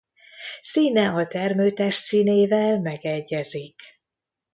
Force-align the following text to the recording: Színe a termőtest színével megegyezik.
Színe 0.61 1.09
a 1.09 1.27
termőtest 1.27 2.03
színével 2.03 2.79
megegyezik. 2.81 3.83